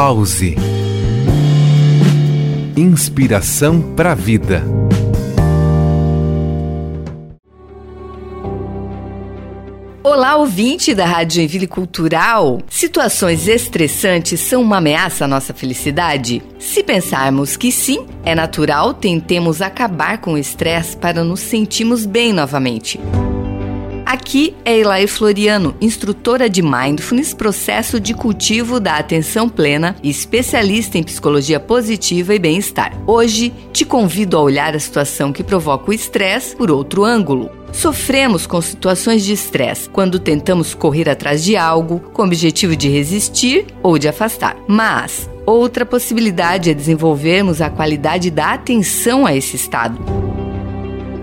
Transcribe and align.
Pause. 0.00 0.54
Inspiração 2.76 3.82
para 3.96 4.12
a 4.12 4.14
vida. 4.14 4.62
Olá, 10.04 10.36
ouvinte 10.36 10.94
da 10.94 11.04
Rádio 11.04 11.38
Joinville 11.38 11.66
Cultural. 11.66 12.60
Situações 12.70 13.48
estressantes 13.48 14.38
são 14.38 14.62
uma 14.62 14.76
ameaça 14.76 15.24
à 15.24 15.28
nossa 15.28 15.52
felicidade? 15.52 16.44
Se 16.60 16.84
pensarmos 16.84 17.56
que 17.56 17.72
sim, 17.72 18.06
é 18.24 18.36
natural 18.36 18.94
tentemos 18.94 19.60
acabar 19.60 20.18
com 20.18 20.34
o 20.34 20.38
estresse 20.38 20.96
para 20.96 21.24
nos 21.24 21.40
sentirmos 21.40 22.06
bem 22.06 22.32
novamente. 22.32 23.00
Aqui 24.18 24.56
é 24.64 24.76
Elaine 24.76 25.06
Floriano, 25.06 25.76
instrutora 25.80 26.50
de 26.50 26.60
Mindfulness, 26.60 27.32
processo 27.32 28.00
de 28.00 28.12
cultivo 28.12 28.80
da 28.80 28.96
atenção 28.96 29.48
plena 29.48 29.94
e 30.02 30.10
especialista 30.10 30.98
em 30.98 31.04
psicologia 31.04 31.60
positiva 31.60 32.34
e 32.34 32.38
bem-estar. 32.38 32.92
Hoje 33.06 33.54
te 33.72 33.84
convido 33.84 34.36
a 34.36 34.42
olhar 34.42 34.74
a 34.74 34.80
situação 34.80 35.32
que 35.32 35.44
provoca 35.44 35.92
o 35.92 35.94
estresse 35.94 36.56
por 36.56 36.68
outro 36.68 37.04
ângulo. 37.04 37.48
Sofremos 37.72 38.44
com 38.44 38.60
situações 38.60 39.24
de 39.24 39.34
estresse 39.34 39.88
quando 39.88 40.18
tentamos 40.18 40.74
correr 40.74 41.08
atrás 41.08 41.44
de 41.44 41.56
algo 41.56 42.00
com 42.12 42.22
o 42.22 42.26
objetivo 42.26 42.74
de 42.74 42.88
resistir 42.88 43.66
ou 43.84 43.98
de 43.98 44.08
afastar. 44.08 44.56
Mas 44.66 45.30
outra 45.46 45.86
possibilidade 45.86 46.70
é 46.70 46.74
desenvolvermos 46.74 47.62
a 47.62 47.70
qualidade 47.70 48.32
da 48.32 48.52
atenção 48.52 49.24
a 49.24 49.34
esse 49.34 49.54
estado. 49.54 50.27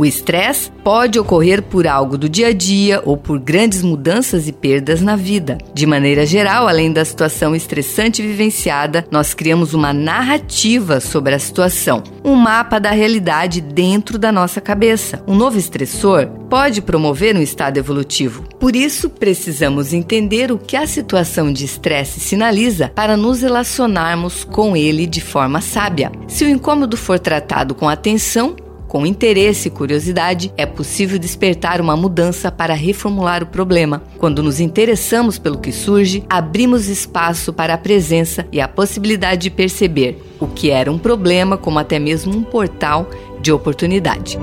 O 0.00 0.06
estresse 0.06 0.72
pode 0.82 1.18
ocorrer 1.18 1.60
por 1.60 1.86
algo 1.86 2.16
do 2.16 2.26
dia 2.26 2.46
a 2.46 2.52
dia 2.54 3.02
ou 3.04 3.18
por 3.18 3.38
grandes 3.38 3.82
mudanças 3.82 4.48
e 4.48 4.52
perdas 4.52 5.02
na 5.02 5.14
vida. 5.14 5.58
De 5.74 5.84
maneira 5.84 6.24
geral, 6.24 6.66
além 6.66 6.90
da 6.90 7.04
situação 7.04 7.54
estressante 7.54 8.22
vivenciada, 8.22 9.04
nós 9.10 9.34
criamos 9.34 9.74
uma 9.74 9.92
narrativa 9.92 11.00
sobre 11.00 11.34
a 11.34 11.38
situação, 11.38 12.02
um 12.24 12.34
mapa 12.34 12.80
da 12.80 12.92
realidade 12.92 13.60
dentro 13.60 14.18
da 14.18 14.32
nossa 14.32 14.58
cabeça. 14.58 15.22
Um 15.28 15.34
novo 15.34 15.58
estressor 15.58 16.26
pode 16.48 16.80
promover 16.80 17.36
um 17.36 17.42
estado 17.42 17.76
evolutivo. 17.76 18.44
Por 18.58 18.74
isso, 18.74 19.10
precisamos 19.10 19.92
entender 19.92 20.50
o 20.50 20.56
que 20.56 20.78
a 20.78 20.86
situação 20.86 21.52
de 21.52 21.66
estresse 21.66 22.20
sinaliza 22.20 22.90
para 22.94 23.18
nos 23.18 23.42
relacionarmos 23.42 24.44
com 24.44 24.74
ele 24.74 25.06
de 25.06 25.20
forma 25.20 25.60
sábia. 25.60 26.10
Se 26.26 26.42
o 26.42 26.48
incômodo 26.48 26.96
for 26.96 27.18
tratado 27.18 27.74
com 27.74 27.86
atenção, 27.86 28.56
com 28.90 29.06
interesse 29.06 29.68
e 29.68 29.70
curiosidade, 29.70 30.52
é 30.56 30.66
possível 30.66 31.16
despertar 31.16 31.80
uma 31.80 31.96
mudança 31.96 32.50
para 32.50 32.74
reformular 32.74 33.40
o 33.40 33.46
problema. 33.46 34.02
Quando 34.18 34.42
nos 34.42 34.58
interessamos 34.58 35.38
pelo 35.38 35.58
que 35.58 35.70
surge, 35.70 36.24
abrimos 36.28 36.88
espaço 36.88 37.52
para 37.52 37.74
a 37.74 37.78
presença 37.78 38.44
e 38.50 38.60
a 38.60 38.66
possibilidade 38.66 39.42
de 39.42 39.50
perceber 39.50 40.20
o 40.40 40.48
que 40.48 40.70
era 40.70 40.90
um 40.90 40.98
problema, 40.98 41.56
como 41.56 41.78
até 41.78 42.00
mesmo 42.00 42.36
um 42.36 42.42
portal 42.42 43.08
de 43.40 43.52
oportunidade. 43.52 44.36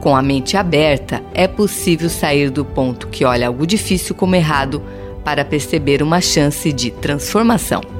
Com 0.00 0.16
a 0.16 0.22
mente 0.22 0.56
aberta, 0.56 1.22
é 1.34 1.46
possível 1.46 2.08
sair 2.08 2.48
do 2.48 2.64
ponto 2.64 3.08
que 3.08 3.26
olha 3.26 3.48
algo 3.48 3.66
difícil 3.66 4.14
como 4.14 4.34
errado 4.34 4.82
para 5.22 5.44
perceber 5.44 6.02
uma 6.02 6.22
chance 6.22 6.72
de 6.72 6.90
transformação. 6.90 7.99